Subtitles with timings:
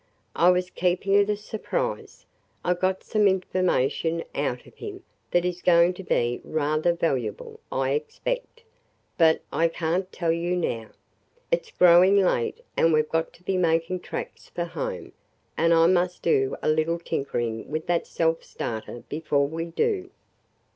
[0.35, 2.25] "I was keeping it a surprise.
[2.65, 7.91] I got some information out of him that is going to be rather valuable, I
[7.91, 8.63] expect.
[9.19, 10.89] But I can't tell you now.
[11.51, 15.11] It 's growing late and we 've got to be making tracks for home,
[15.55, 20.09] and I must do a little tinkering with that self starter before we do.